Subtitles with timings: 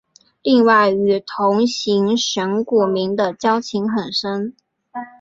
[0.41, 4.55] 另外与同行神谷明的交情很深。